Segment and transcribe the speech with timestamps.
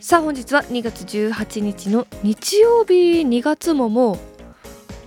[0.00, 4.18] さあ本日は2月18日の日曜日2月ももう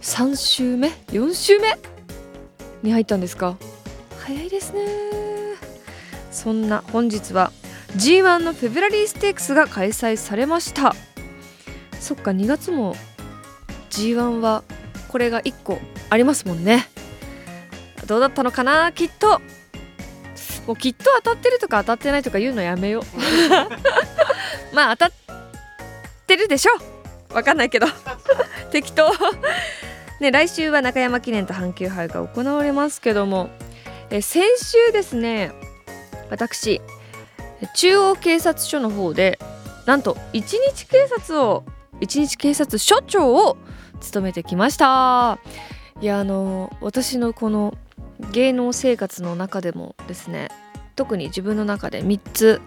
[0.02, 1.80] 3週目4週目
[2.84, 3.56] に入ったんですか？
[4.20, 4.82] 早いですね。
[6.30, 7.54] そんな本日は
[7.96, 10.94] G1 のフェブラリーステークスが開催されました。
[12.02, 12.98] そっか2月も
[13.92, 14.66] G1 は
[15.08, 15.80] これが1個
[16.10, 16.90] ありますもんね。
[18.08, 18.92] どうだったのかな？
[18.92, 19.40] きっと。
[20.68, 23.04] もうきっと当たってるとか当たってないとか言うのやめよう。
[24.74, 25.12] まあ当たっ
[26.28, 26.72] てるでしょ。
[27.34, 27.88] わかんないけど。
[28.72, 29.12] 適当。
[30.20, 33.50] ね来週は中山記念と阪急杯が行われますけども。
[34.12, 35.54] え先週ですね
[36.30, 36.82] 私
[37.76, 39.40] 中央警察署の方で
[39.86, 41.64] なんと一日警察を
[42.02, 43.58] 一日警察署長を
[44.02, 45.40] 務めてきました。
[46.02, 47.78] いやあの私のこの
[48.32, 50.50] 芸能生活の中でもですね
[50.96, 52.62] 特に自分の中で3つ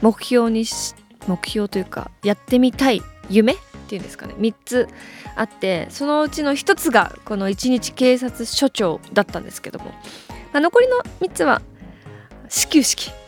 [0.00, 0.94] 目標にし
[1.26, 3.56] 目標というかやってみたい夢っ
[3.88, 4.34] ていうんですかね。
[4.38, 4.88] 3つ
[5.36, 9.86] あってそのうちの1つがこの一日警察署長だったんですけども、
[10.52, 11.62] まあ、残りの3つは
[12.48, 13.10] 始球式。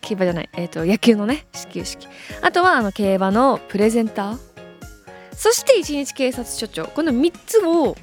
[0.00, 2.08] 競馬じゃない、えーと、野球のね始球式。
[2.42, 4.38] あとはあの競馬のプレゼンター。
[5.36, 6.86] そして一日警察署長。
[6.86, 7.96] この3つを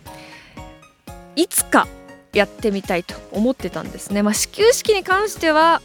[1.35, 1.87] いつか
[2.33, 4.23] やってみたいと思ってたんですね。
[4.23, 5.81] まあ、始球式に関しては、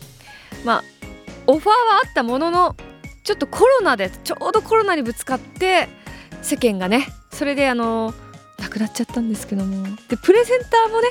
[0.65, 0.85] まあ、
[1.47, 2.77] オファーはあったものの
[3.25, 5.89] ちょっとコロナでちょうどコロナにぶつかって
[6.43, 8.13] 世間がねそれであの
[8.59, 9.87] なくなっちゃったんですけども。
[10.09, 11.09] でプレゼンターもね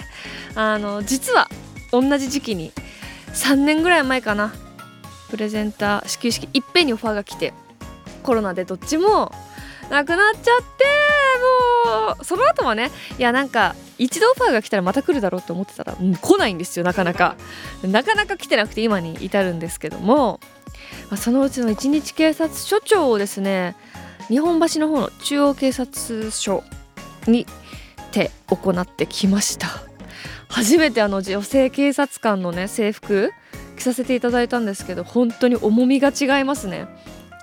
[0.55, 1.47] あの実は
[1.91, 2.71] 同じ時期に
[3.33, 4.53] 3年ぐらい前かな
[5.29, 7.53] プレゼンター始球式いっぺんにオファーが来て
[8.23, 9.31] コロナでどっちも
[9.89, 10.85] なくなっちゃって
[11.95, 17.35] もうその後もねいやなんか一度オファーが来たらまた来るだろうと思ってたら、う、来ないんですよなかなか。
[17.83, 20.39] なかなか来てなくて今に至るんですけども、
[21.11, 23.75] まあ、そのうちの一日警察署長をですね
[24.29, 26.63] 日本橋の方の中央警察署
[27.27, 27.45] に
[28.11, 29.67] て行ってきました。
[30.47, 33.31] 初めてあの女性警察官のね制服
[33.77, 36.87] 着させていただいたんですけど本当に重みが違いますね。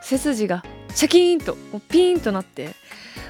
[0.02, 0.64] 背筋が
[0.94, 1.56] シャキーンと
[1.88, 2.70] ピーンとなって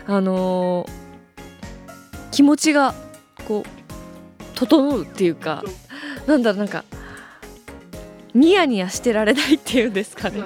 [0.07, 2.95] あのー、気持ちが
[3.47, 5.65] こう整うっていうか
[6.27, 6.85] なんだろうなんか
[8.35, 10.43] ニヤニヤしてられないっていうんですかね。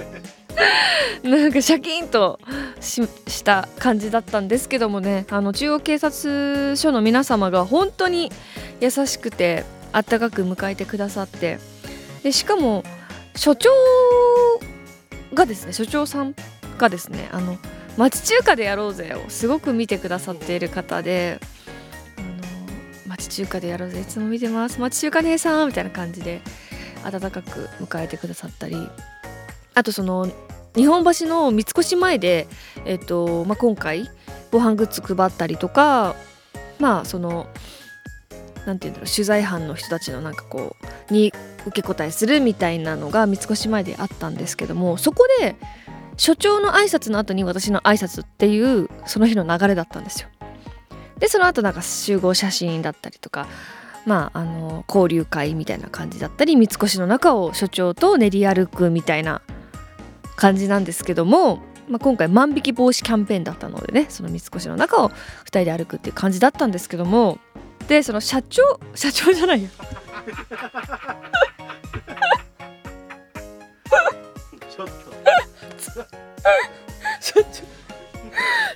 [1.22, 2.40] なんかシャキーンと
[2.80, 5.26] した感じだったんですけどもね。
[5.30, 8.30] あの中央警察署の皆様が本当に
[8.80, 11.58] 優しくてあったかく迎えてくださって。
[12.22, 12.84] でしかも
[13.34, 13.70] 所長
[15.34, 16.34] がですね所長さん
[16.78, 17.58] がですねあの
[17.96, 21.40] 町中華でやろうぜをすごく見てくださっている方で
[22.16, 22.28] あの
[23.08, 24.80] 町中華でやろうぜいつも見てます。
[24.80, 26.40] 町中華姉さんみたいな感じで
[27.04, 28.76] 温かく迎えてくださったり
[29.74, 30.28] あとその
[30.74, 32.46] 日本橋の三越前で、
[32.84, 34.08] えっとまあ、今回
[34.50, 36.14] 防犯グッズ配ったりとか
[36.78, 37.46] まあその
[38.66, 40.76] 何て言うんだろう取材班の人たちのなんかこ
[41.10, 41.32] うに
[41.66, 45.56] 受け答えするみたいなのが三越前であったんですけどもそこで
[46.16, 50.28] 所長の挨拶の後に私の挨拶っていうその日の流れだったんですよ。
[51.18, 53.46] でその後なんか集合写真だったりとか
[54.06, 59.42] まああの交流会みたいな感じだったり三越の中を所長と練り歩くみたいな
[60.36, 61.58] 感じなんですけども、
[61.88, 65.14] まあ、今回万引き防止キャンペーンだったのでねその三越の中を2
[65.46, 67.38] 人で歩くっていう感じだったんですけども
[67.86, 68.62] でその社長
[68.94, 69.68] 社長じゃないよ。
[74.70, 74.92] ちょっと。
[77.20, 77.62] 所長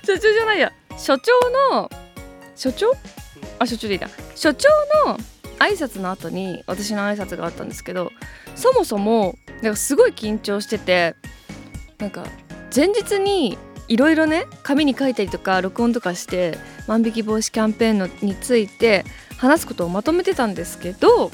[0.05, 0.71] 所長じゃないや。
[0.97, 1.31] 所長
[1.73, 1.89] の
[2.55, 3.16] 所長？
[3.59, 4.69] あ所長でいいだ所長
[5.07, 5.17] の
[5.59, 8.11] 挨拶の後に私の挨拶があったんですけど
[8.55, 11.15] そもそもなんかすごい緊張してて
[11.97, 12.25] なんか
[12.75, 13.57] 前日に
[13.87, 16.57] いろいろね紙に書いたりとか録音とかして
[16.87, 19.05] 万引き防止キャンペーンのについて
[19.37, 21.31] 話すことをまとめてたんですけど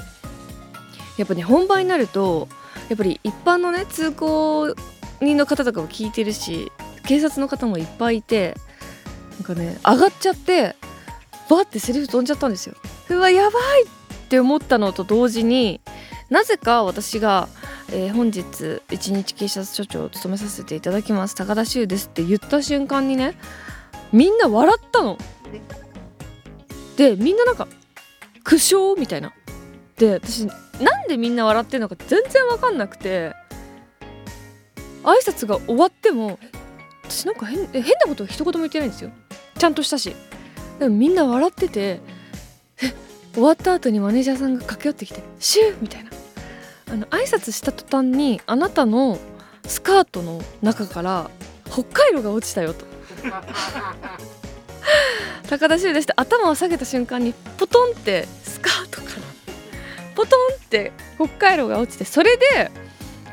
[1.17, 2.47] やっぱね本番になると
[2.89, 4.75] やっぱり一般のね通行
[5.21, 6.71] 人の方とかも聞いてるし
[7.05, 8.55] 警察の方もいっぱいいて
[9.33, 10.75] なんかね上がっちゃって
[11.49, 12.75] バってセリフ飛んじゃったんですよ
[13.09, 13.87] うわやばいっ
[14.29, 15.81] て思ったのと同時に
[16.29, 17.47] なぜか私が
[17.91, 23.35] えー、本日一日警察署長を務めさせていただきます高田修ですって言った瞬間にね
[24.11, 25.17] みんな笑ったの。
[26.95, 27.67] でみんななんか
[28.43, 29.33] 苦笑みたいな。
[29.97, 30.45] で私
[30.79, 33.33] なんでみんな笑ってるのか全然分かんなくて
[35.03, 36.39] 挨拶が終わっても
[37.03, 39.11] 私なんか変変なこと一言も言ってないんですよ
[39.57, 40.15] ちゃんとしたし
[40.83, 42.01] でもみんな笑ってて
[43.33, 46.11] 終わった後にマネージャーさんが駆け寄ってきて「シュー!」みたいな。
[46.91, 49.17] あの挨拶した途端にあなたの
[49.65, 51.31] スカートの中から
[51.65, 52.85] 北海道が落ちたよと。
[55.49, 59.13] 高田修でして頭を下げた瞬間にポトンってスカートから
[60.13, 62.71] ポトンって北海道が落ちてそれで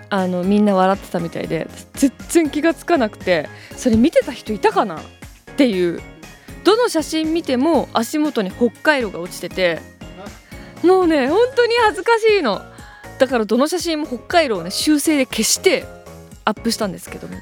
[0.09, 5.03] あのみんな笑ってたみたいで全然気が付かなくてそれ見てた人いたかなっ
[5.57, 6.01] ていう。
[6.65, 9.81] どの写真見ても足元に北海道が落ちてて
[10.85, 12.63] もうね本当に恥ずかしいの。
[13.19, 15.85] だからどの写真も北海道をね修正で消して
[16.45, 17.37] アップしたんですけども。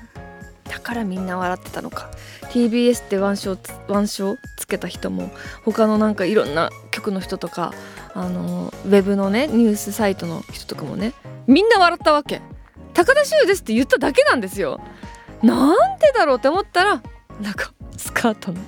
[0.68, 2.10] だからみんな笑ってたのか。
[2.50, 5.30] TBS ってワンショーワンショーつけた人も
[5.64, 7.74] 他のなんかいろんな局の人とか
[8.14, 11.12] あのウェブのねニュースサイトの人とかもね
[11.46, 12.40] みんな笑ったわけ。
[12.94, 14.80] 高田修ですって言っただけなんですよ。
[15.42, 17.02] なんでだろうって思ったら
[17.40, 18.60] なんかスカートの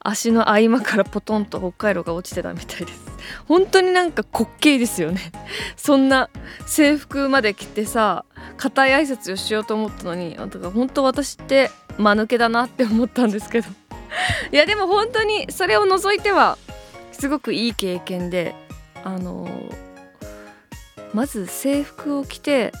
[0.00, 3.06] 足の合間からポトンと北海道が落ちてたみたいです。
[3.46, 5.20] 本当になんか滑稽ですよね。
[5.76, 6.30] そんな
[6.66, 8.24] 制服まで着てさ
[8.56, 13.68] 硬い挨拶をしようと思ったのにだから本当私って間抜けだなって思ったんですけど。
[14.52, 16.56] いやでも本当にそれを除いては
[17.12, 18.54] すごくいい経験で
[19.04, 19.48] あの
[21.12, 22.72] まず制服を着て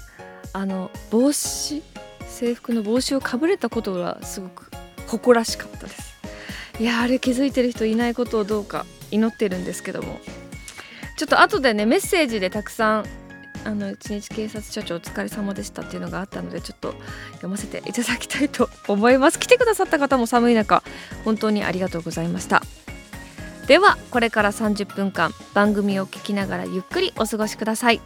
[0.52, 1.82] あの帽子
[2.26, 4.70] 制服の帽子をかぶれたことがすごく
[5.06, 6.15] 誇らしかったです。
[6.78, 10.20] いやあれ気づいてる人いないことをどうか祈ってるんですけども。
[11.16, 13.04] ちょっと後でねメッセージでたくさん
[13.64, 16.94] あの一日警察署長お疲れ様でしたっていうのがあったのでちょっと
[17.32, 19.38] 読ませていただきたいと思います。
[19.38, 20.82] 来てくださった方も寒い中
[21.24, 22.62] 本当にありがとうございました。
[23.66, 28.00] ではこれから30分間番組を聞きながらゆっくりお過ごしください。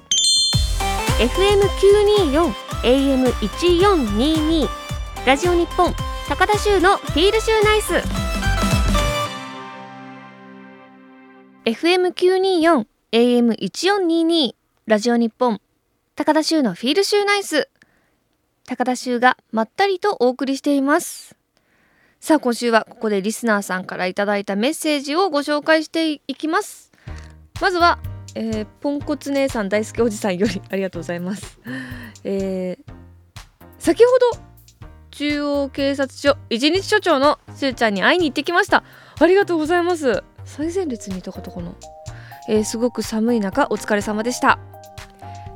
[1.19, 2.53] FM924
[2.83, 4.69] AM1422
[5.27, 5.93] ラジオ日本
[6.29, 8.20] 高田州のフィールシューナイス。
[11.67, 14.55] FM924 AM1422
[14.87, 15.61] ラジオ日本
[16.17, 17.69] 高田州のフィールシューナイス。
[18.67, 21.37] 高田州がまったりとお送りしています。
[22.19, 26.91] さあ今週はここでリスナーさんからいただいたメッセージをご紹介していきます。
[27.61, 27.99] まずは、
[28.35, 31.59] えー、ポンコツ姉さん大好きおじさんよりありがとうございます、
[32.25, 32.93] えー、
[33.79, 34.41] 先ほど
[35.11, 38.83] 中央警察署一日署長のしゅうちゃんに会いに行ってきました。
[39.19, 40.25] ありがとうございます。
[40.45, 41.73] 最前列にいた方かな、
[42.49, 44.59] えー、すごく寒い中お疲れ様でした。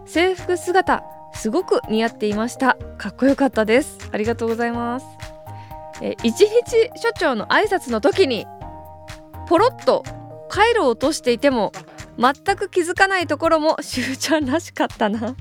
[0.06, 1.02] 制服姿
[1.34, 2.76] すごく似合っていました。
[2.98, 3.98] かっこよかったです。
[4.12, 5.06] ありがとうございます。
[6.00, 8.46] えー、一日所長の挨拶の時に
[9.48, 10.04] ポロッと
[10.48, 11.72] カイロを落としていても
[12.18, 15.34] 全く気づかないところもしゅうちゃんらしかったな。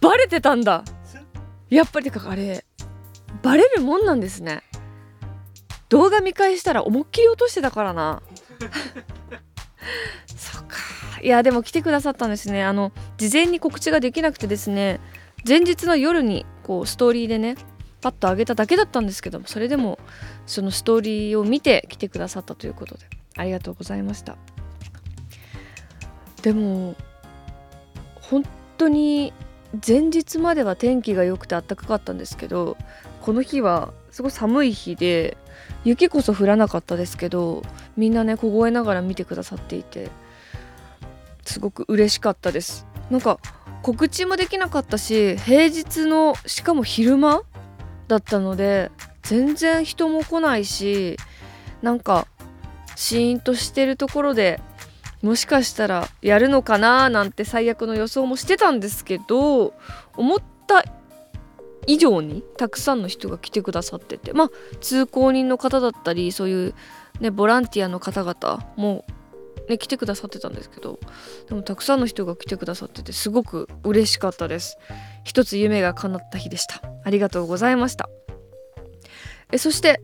[0.00, 0.82] バレてたんだ。
[1.68, 2.64] やっぱりかあれ
[3.42, 4.62] バレるもんなんですね。
[5.90, 8.22] 動画見返したら思いっきり落としてたからな。
[10.34, 10.76] そっか。
[11.20, 12.64] いやでも来てくださったんですね。
[12.64, 15.00] あの事前に告知ができなくてですね。
[15.46, 17.56] 前日の夜にこうストーリーでね
[18.00, 19.98] パッと上げただけだったんですけどもそれでも
[20.46, 24.36] そのストーリーを見て来てくださったということでありがとうございました。
[26.42, 26.94] でも
[28.20, 28.44] 本
[28.78, 29.32] 当に
[29.86, 32.76] 前日までは天気が良くて暖かかったんですけど
[33.20, 35.36] この日はすごい寒い日で
[35.84, 37.62] 雪こそ降らなかったですけど
[37.96, 40.10] みんなね凍えながら見てくださっていて
[41.44, 42.86] すごく嬉しかったです。
[43.10, 43.40] なんか
[43.82, 47.42] 告知もできなかったし平日のしかも昼間
[48.08, 48.90] だったので
[49.22, 51.16] 全然人も来ないし
[51.82, 52.26] なんか
[52.94, 54.60] シーンとしてるところで
[55.22, 59.74] もしかしたらやるのかななんて最悪の予想もしてたんですけど
[60.16, 60.84] 思った
[61.86, 66.74] 以上にたくさんの人が来てくださっててまあ通行人の方だったりそういう
[67.20, 69.04] ねボランティアの方々も
[69.68, 70.98] ね来てくださってたんですけど
[71.48, 74.76] でもたくさんの人が来てくださっててすごく嬉しかったです。
[75.24, 76.82] 一つ夢が叶った日でした。
[77.04, 78.08] ありがとうございました。
[79.52, 80.00] えそして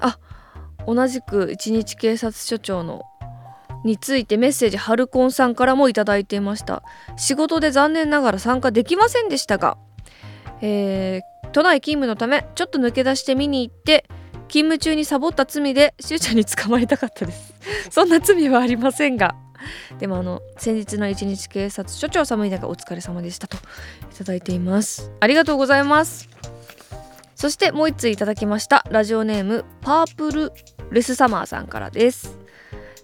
[0.00, 0.18] あ
[0.86, 3.02] 同じく一日警察署長の
[3.84, 6.82] についてメッセージハルコンさんからもいただいていました。
[7.16, 9.76] 仕事で残念ながら参加できませんでしたが
[10.62, 14.06] えー、都内勤務のためちょっと抜け出して見に行って
[14.48, 17.54] 勤務中にサボった罪でしゅうちゃんに捕まりたかったです。
[17.90, 19.34] そんな罪はありませんが。
[19.98, 23.56] でもあの先日の一日警察署長寒い中お疲れ様でしたと。
[23.56, 25.10] いただいています。
[25.20, 26.28] ありがとうございます。
[27.34, 28.84] そしてもう一通いただきました。
[28.90, 30.52] ラジオネームパープル
[30.90, 32.38] レスサマーさんからです。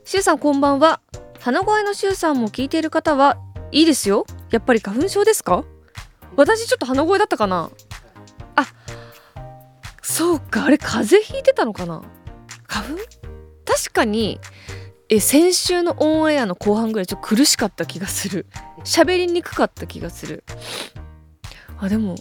[0.04, 1.00] しゅうさんこんばんは。
[1.40, 3.38] 鼻声のしゅうさんも聞いている方は
[3.72, 4.26] いいですよ。
[4.50, 5.64] やっぱり花粉症ですか？
[6.38, 7.68] 私ちょっと鼻声だったかな？
[8.54, 8.66] あ
[10.00, 10.66] そうか。
[10.66, 12.02] あれ風邪ひいてたのかな？
[12.68, 12.94] 花粉？
[13.64, 14.38] 確かに。
[15.08, 18.46] え先週のオンエアの後半ぐらいちょっと苦しかった気がする。
[18.84, 20.44] 喋りにくかった気がする。
[21.80, 22.14] あでも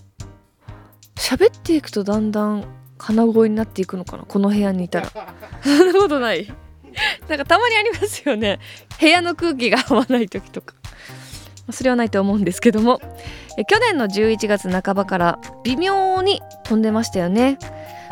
[1.15, 2.65] 喋っていくとだんだん
[2.97, 4.23] 鼻声になっていくのかな？
[4.23, 5.11] この部屋にいたら。
[5.61, 6.51] そんなことない。
[7.29, 8.59] なんかたまにありますよね。
[8.99, 10.73] 部屋の空気が合わない時とか
[11.71, 12.99] それはないと思うんですけども。
[13.57, 17.57] え去年の11月半ばから微妙に飛んでましたよね。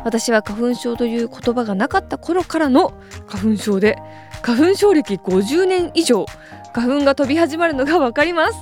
[0.03, 2.93] 私は花粉症という言葉がなかった頃からの
[3.27, 3.97] 花粉症で
[4.41, 6.25] 花粉症歴50年以上
[6.73, 8.53] 花粉が飛び始まるのがわかります。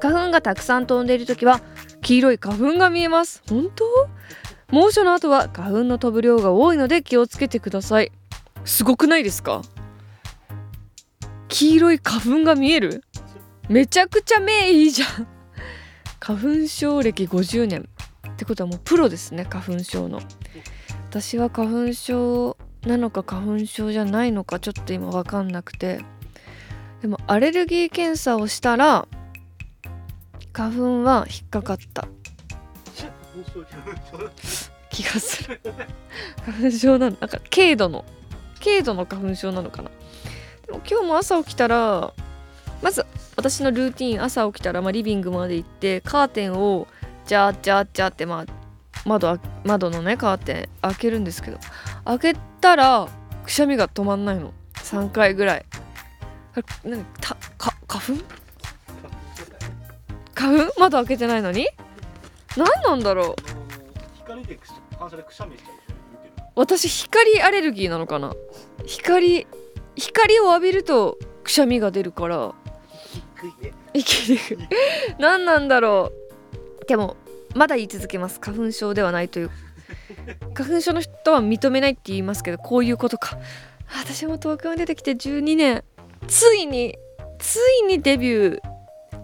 [0.00, 1.60] 花粉がたくさん飛んでいる時は
[2.02, 3.42] 黄色い花粉が見えます。
[3.48, 3.84] 本当？
[4.70, 8.12] 猛暑の後は花粉の飛ぶ量が多いので気をつけてください。
[8.64, 9.62] すごくないですか？
[11.48, 13.02] 黄色い花粉が見える？
[13.68, 15.26] めちゃくちゃ目いいじゃん。
[16.20, 17.88] 花粉症歴50年。
[18.30, 20.20] ってことはもうプロですね花粉症の。
[21.10, 26.00] 私は花粉症なのか花粉症じゃないのかちょっと今分かんなくて。
[27.02, 29.06] でもアレルギー検査をしたら
[30.52, 32.08] 花粉は引っかかった。
[34.90, 35.60] 気がする。
[36.44, 38.04] 花粉症なのなんか軽度の。
[38.64, 39.90] 軽度の花粉症なのかな。
[40.66, 42.12] でも今日も朝起きたら
[42.82, 43.04] まず
[43.36, 46.86] 私のルーティン朝起きたら、まあ、リビングまで行ってカーテンを
[47.26, 48.46] ジャージャージャーって、まあ、
[49.04, 51.58] 窓窓のねカーテン開けるんですけど
[52.04, 53.08] 開けたら
[53.44, 54.52] くしゃみが止まんないの。
[54.74, 55.66] 3回ぐらい。
[56.84, 58.24] 何たか花粉？
[60.34, 60.80] 花粉？
[60.80, 61.68] 窓開けてないのに？
[62.56, 63.42] 何なんだろう。
[66.54, 68.34] 私光アレルギーなのかな。
[68.86, 69.46] 光
[69.96, 71.18] 光を浴びると
[71.48, 72.54] くしゃみが出るから。
[73.94, 74.38] 息で
[75.18, 76.12] 何なんだろ
[76.82, 76.84] う。
[76.86, 77.16] でも
[77.54, 78.38] まだ言い続けます。
[78.38, 79.50] 花粉症ではないという。
[80.52, 83.38] 花粉症の人は認めないって言いますけどこういうことか。
[83.98, 85.84] 私も東京に出てきて12年。
[86.26, 86.98] ついに
[87.38, 88.60] ついにデビュー。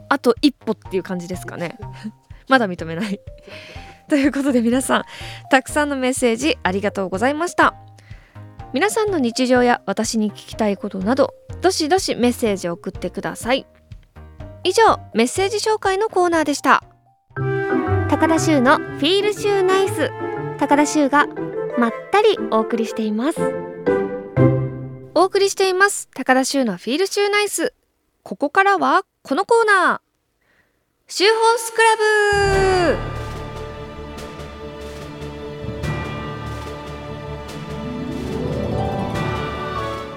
[0.09, 1.79] あと一歩っていう感じですかね。
[2.49, 3.21] まだ認めない。
[4.09, 5.05] ということで皆さん
[5.51, 7.75] たくさんのメッセージありがとうございました
[8.75, 13.69] 皆さんの日常や私に聞きたいことなどどしどしメッセージを送ってください。
[14.65, 16.83] 以上メッセージ紹介のコーナーでした。
[18.11, 20.11] 高田修のフィールシューナイス。
[20.59, 21.29] 高田修が
[21.79, 23.39] まったりお送りしています。
[25.15, 26.09] お送りしています。
[26.13, 27.75] 高田修のフィールシューナイス。
[28.25, 30.01] ここからはこのコーナー。
[31.07, 33.14] シューホースクラブ。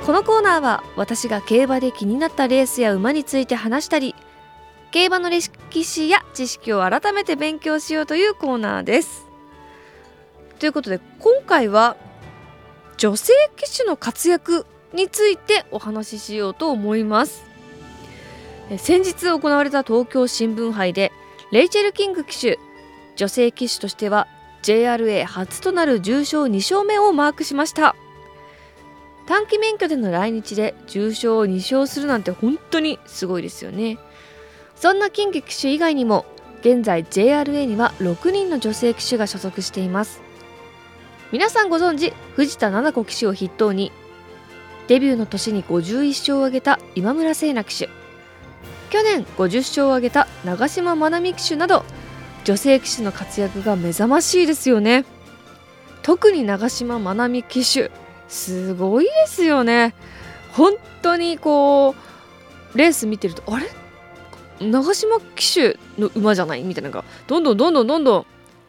[0.07, 4.15] このコーナーは私が競馬で気になったレースや馬について話したり
[4.89, 9.27] 競馬の歴史や知識を改めて勉強しようというコーナーです。
[10.59, 11.97] ということで今回は
[12.95, 17.43] 女性騎手の活躍についてお話ししようと思います。
[18.77, 21.11] 先日行われた東京新聞杯で
[21.51, 22.59] レイチェル・キング騎手
[23.17, 24.29] 女性騎手としては
[24.63, 27.97] JRA 初となる重賞2勝目をマークしました
[29.27, 33.99] 短期免許での来日で重賞を2勝するなんて本当にすごいですよね。
[34.75, 36.25] そんな金騎騎手以外にも
[36.61, 40.21] 現在 JRA には6人の女性騎手が所属しています。
[41.33, 43.91] 皆さんご存知藤田七子騎手を筆頭に
[44.87, 47.89] デビューの年に51勝を挙げた今村聖奈騎手
[48.89, 51.83] 去年50勝を挙げた長島愛美騎手など
[52.45, 55.03] 女性騎手の活躍が目覚ましいですよね。
[56.01, 57.91] 特に長島愛美騎手
[58.27, 59.93] すごいですよね。
[60.51, 61.95] 本当にこ
[62.73, 63.67] うレース見てるとあれ？
[64.59, 66.63] 長島騎手の馬じゃない？
[66.63, 68.25] みたいなのがどんどんどんどんどんどん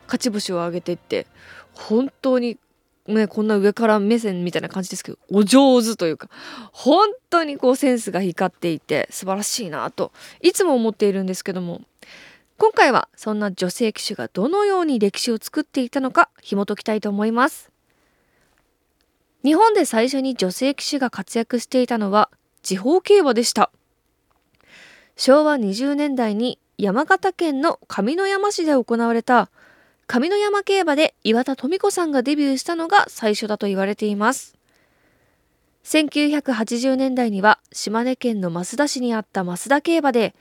[0.07, 1.27] 勝ち星を上げていって
[1.73, 2.59] 本当に
[3.07, 6.29] ねこんな上から目線みたいな感じですけどお上手というか
[6.73, 10.13] 本当にこうセンスが光っていて素晴らしいなと
[10.43, 11.81] いつも思っているんですけども
[12.59, 17.71] 今回はそんな女性騎手がどのように歴史を作っていたのか紐解きたいと思います。
[19.45, 22.31] 日本で最初に女性騎手が活躍していたのは
[22.63, 23.71] 地方競馬でした。
[25.17, 29.51] 昭和20年代に山形県の上山市で行われた
[30.07, 34.57] 上山競馬で岩田富子さんがデビューしたのが最初だと言われています。
[35.85, 40.35] 1980年代には島根県の益田市にあった増田競馬で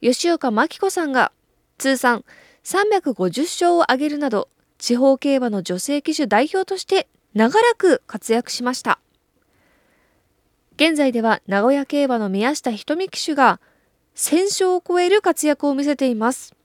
[0.00, 1.32] 吉岡真紀子さんが
[1.76, 2.24] 通算
[2.64, 8.98] 350勝を挙げるなど地方競馬の女性騎手代表として長らく活躍しました。
[10.74, 13.60] 現在では名古屋競馬の宮下瞳騎手が
[14.16, 16.56] 1000勝を超える活躍を見せています。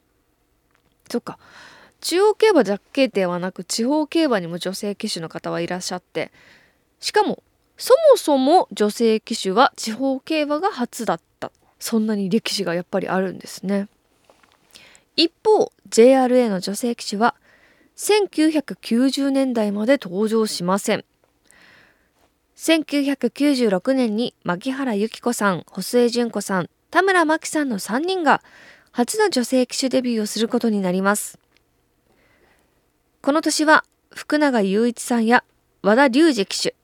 [1.12, 1.38] そっか。
[2.02, 6.32] 中央競馬だけではなく地方競馬にも女性騎手の方はいらっしゃって
[7.00, 7.44] しかも
[7.78, 11.52] そもそも女性騎手は地方競馬が初だった。
[11.78, 13.90] そんなに歴史がやっぱりあるんですね。
[15.16, 17.36] 一方 JRA の女性騎手は
[17.96, 21.06] 1990年代まで登場しません
[22.56, 28.42] 1996年に牧原由紀子さん、細江純子さん、田村真紀さんの3人が
[28.92, 31.40] 初の女性騎手デビューをすることになります。
[33.22, 35.44] この年は福永雄一さんや
[35.82, 36.76] 和田隆二騎手、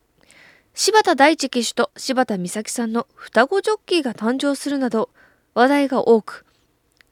[0.74, 5.10] 柴田大地騎手と柴田美咲さんの双子ジョッキーが誕生するなど
[5.54, 6.46] 話題が多く、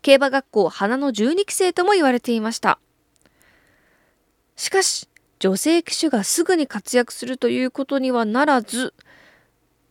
[0.01, 2.79] 競馬学校花の12期生とも言われていました。
[4.57, 5.07] しかし、
[5.39, 8.93] 女性騎手がすぐに活躍するということにはならず、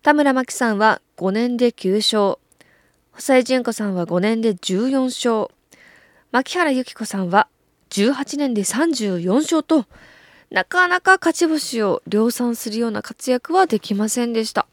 [0.02, 2.38] 田村真紀さんは5年で9勝、
[3.12, 5.54] 細井純子さんは5年で14勝、
[6.32, 7.49] 牧原由紀子さんは
[7.90, 9.87] 18年で34勝と、
[10.50, 14.66] なかなか勝ち星を量産するような活躍はできませんでした。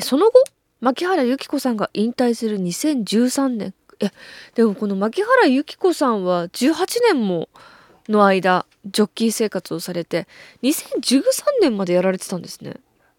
[0.00, 0.44] その後、
[0.80, 4.10] 牧原由紀子さんが引退する2013年、え、
[4.54, 6.74] でもこの牧原由紀子さんは18
[7.12, 7.48] 年も
[8.08, 10.26] の間ジョッキー生活をされて
[10.62, 11.22] 2013
[11.60, 12.74] 年までやられてたんですね。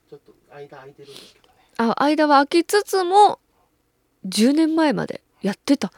[0.10, 1.54] ちょっと間空いてるんですけどね。
[1.78, 3.40] あ間は空きつつも
[4.28, 5.94] 10年前までやってた。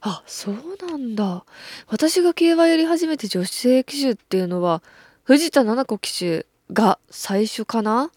[0.00, 0.56] あそう
[0.88, 1.44] なんだ。
[1.88, 4.82] 私が競馬やり始めて女性騎手っていうのは
[5.24, 8.12] 藤田七子騎手が最初かな。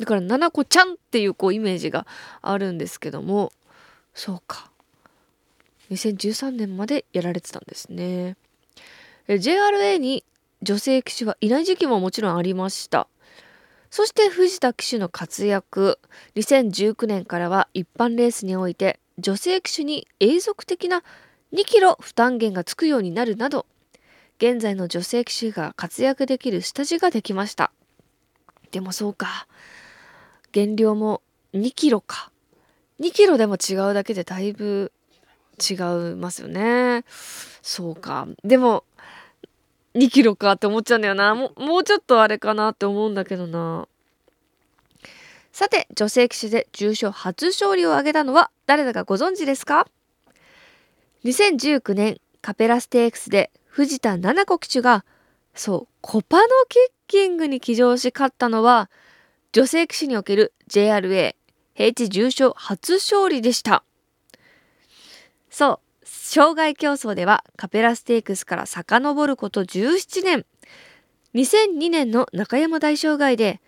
[0.00, 2.06] だから七子ちゃんっていうこうイメージが
[2.42, 3.52] あるんですけども。
[4.12, 4.69] そうか
[5.90, 8.36] 2013年までやられてたんですね
[9.28, 10.24] JRA に
[10.62, 13.08] 女性騎手はいない時期ももちろんありました。
[13.90, 15.98] そして藤田騎手の活躍、
[16.36, 21.02] 2019年からは一般レースにおいて女性騎手に永続的な
[21.52, 23.66] 2キロ負担減がつくようになるなど、
[24.38, 27.72] 現在の女性騎手が活躍できる下地ができました。
[28.70, 29.46] でもそうか。
[30.52, 31.22] 減量も
[31.54, 32.30] 2キロか。
[33.00, 34.92] 2キロでも違うだけでだいぶ
[35.60, 35.74] 違
[36.12, 37.04] いますよね。
[37.62, 38.26] そうか。
[38.44, 38.84] でも
[39.94, 41.34] 2キロかって思っちゃうんだよな。
[41.34, 43.88] ももうちょっとあれかなって思うんだけどな。
[45.52, 49.86] さて、女性騎手で重賞初勝利を挙げたのは誰だかご存知ですか
[51.24, 55.04] ?2019 年カペラステークスで藤田七子騎手が
[55.54, 58.88] そうコパのキッキングに騎乗し勝ったのは
[59.52, 61.34] 女性騎手における JRA
[61.74, 63.82] 平地重賞初勝利でした。
[65.50, 70.46] そう障害競争ではカペラステークスから遡ること17年。
[71.34, 73.60] 2002年の中山大障害で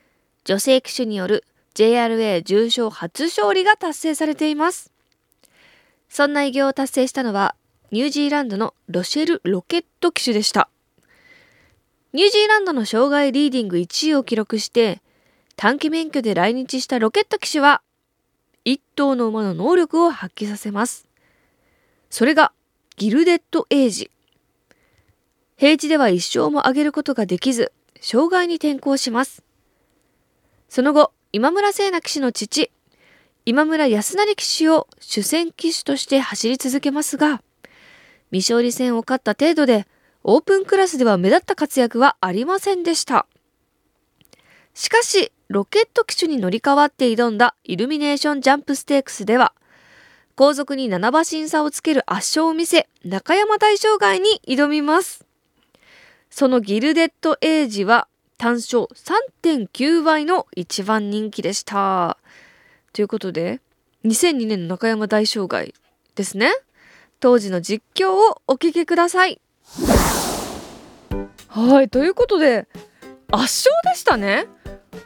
[0.45, 4.93] 女性騎手による JRA 重賞初勝利が達成されています。
[6.09, 7.55] そんな偉業を達成したのは
[7.91, 10.69] ニュージーランドのロシェル・ロケット騎手でした。
[12.13, 15.01] ニュージーランドの障害リーディング1位を記録して
[15.57, 17.83] 短期免許で来日したロケット騎手は
[18.65, 21.12] 一頭の馬の能力を発揮させます。
[22.13, 22.53] それが
[22.99, 24.11] ギルデッドエイジ。
[25.57, 27.73] 平地では一生も上げることができず、
[28.03, 29.43] 障害に転向します。
[30.69, 32.71] その後、今村聖奈騎手の父、
[33.47, 37.41] 今村康成騎手を主戦騎手として走り続けますが、
[38.31, 39.87] 未勝利戦を勝った程度で、
[40.23, 43.27] オープンクラスでは目立った活躍はありませんでした。
[44.75, 49.55] しかし、ロケット騎手に乗り換わって挑んだイルミネーションジャンプステークスでは、
[50.35, 55.27] 後続に7馬身差をつける圧勝を見せ、中山大障害に挑みます。
[56.31, 62.17] そのギルデッドエイジは単勝3.9倍の一番人気でした。
[62.93, 63.61] ということで、
[64.05, 65.75] 2002年の中山大障害
[66.15, 66.51] ですね。
[67.21, 69.41] 当時の実況をお聞きください。
[71.47, 72.67] はい、ということで、
[73.31, 74.47] 圧勝でしたね。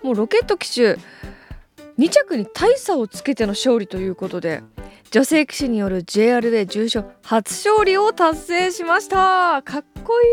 [0.02, 0.96] もうロケット機種
[1.98, 4.62] 2着に大差をつけての勝利ということで、
[5.10, 9.62] 女性騎手による JRA 重賞初勝利を達成しました。
[9.62, 10.24] かっこい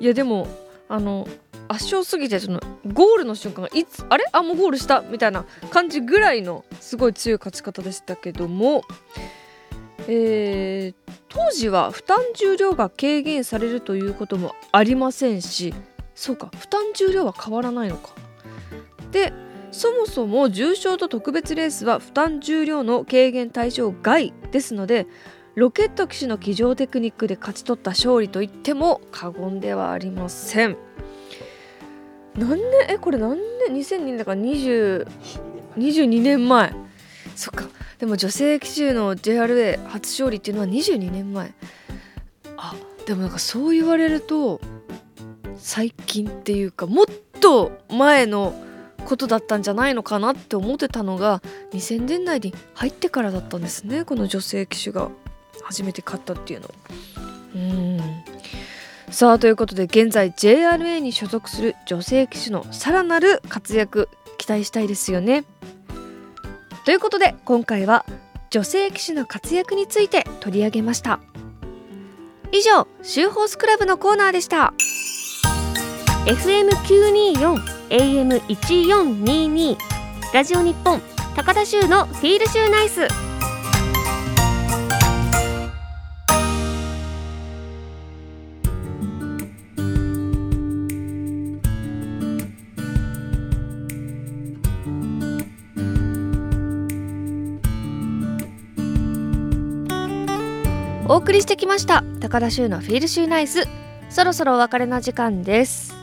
[0.00, 0.04] い。
[0.04, 0.48] いやでも
[0.88, 1.28] あの
[1.68, 2.60] 圧勝すぎてその
[2.92, 4.24] ゴールの瞬間がいつあれ？
[4.32, 5.00] あもうゴールした？
[5.00, 8.82] みたいな感じぐらいのすごい強い勝ち方でしたけども、
[10.08, 15.74] えー、当時は負担重量が軽減されるということもありませんし。
[16.14, 18.14] そうか負担重量は変わらないのか。
[19.12, 19.34] で
[19.70, 25.06] そもそも重賞と特別レースは負担重量の軽減対象外ですので
[25.54, 30.76] ロケット騎士の騎乗テクニックで勝ち取った勝利といっても過言ではありません。
[32.36, 35.06] 何年えこれ何年2002年だから20
[35.78, 36.74] 22年前？
[37.34, 37.64] そっか。
[37.98, 41.54] でも女性騎手の JRA 初勝利っていうのは22年前。
[42.58, 42.74] あ
[43.06, 44.60] でもなんかそう言われると
[45.56, 47.06] 最近っていうかもっ
[47.40, 48.54] と前の
[49.06, 51.40] ことだったんじゃないのかなって思ってたのが
[51.72, 55.10] 2000年代に入ってからだったんですねこの女性騎手が。
[55.66, 56.70] 初めて勝ったっていうの。
[57.54, 58.00] うん。
[59.10, 65.44] さあということで現在 JRA に所属する女性騎手のさらなる活躍期待したいですよね。
[66.84, 68.04] ということで今回は
[68.50, 71.20] 女性騎手の活躍について取り上げました。
[72.52, 74.72] 以上シューホースクラブのコーナーでした。
[76.26, 79.76] FM924 AM1422
[80.34, 81.00] ラジオ日本
[81.36, 83.06] 高田州のフィールシューナイス。
[101.08, 102.02] お送りしてきました。
[102.20, 103.62] 高田州のフィールシューナイス。
[104.10, 105.95] そろそろお別れの時間です。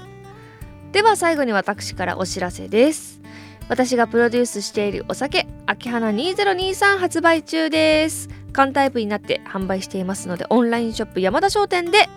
[0.93, 3.19] では最後に私からお知らせです。
[3.67, 8.29] 私がプロデュースしているお酒秋花2023発売中です。
[8.51, 12.07] 缶タイプになって販売していますのでオンラインショップ山田商店で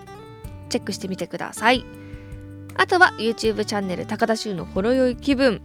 [0.68, 1.86] チェックしてみてください。
[2.76, 5.62] あとは YouTube チャンネル高田州のほろ酔い気分、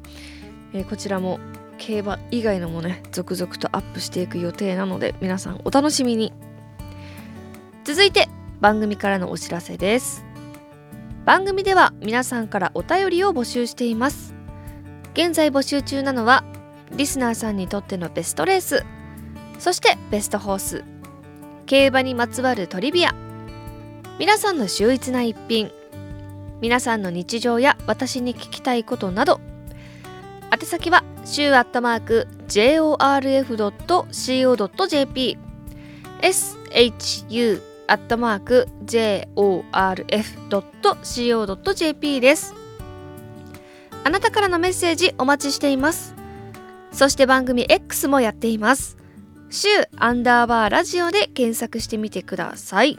[0.71, 1.41] えー、こちらも
[1.77, 6.31] 競馬以外のもね続々とアップしていく予定なので皆さんお楽しみに。
[7.83, 8.29] 続いて
[8.61, 10.30] 番組からのお知らせです。
[11.25, 14.41] 番組では皆さんからお便りを募集しています。
[15.13, 16.45] 現在募集中なのは
[16.93, 18.85] リスナーさんにとってのベストレース
[19.59, 20.85] そしてベストホース
[21.65, 23.13] 競馬にまつわるトリビア
[24.19, 25.71] 皆さんの秀逸な一品
[26.61, 29.41] 皆さんの日常や私に聞きたいことなど
[30.51, 33.47] 宛先は週アットマーク jorf.co.jp
[36.21, 39.41] shu アットマーク jorf.co.jp
[42.21, 42.55] です。
[44.05, 46.15] あなたからのメッセージお待ちしています。
[46.93, 48.95] そして番組 X もやっています。
[49.49, 52.97] 週アンダーバーラジオで検索してみてください。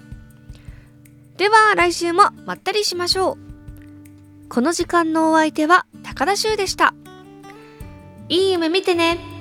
[1.39, 3.39] では来週もまったりしましょう。
[4.51, 6.93] この時間のお相手は高田修でした。
[8.29, 9.32] いい夢見てね。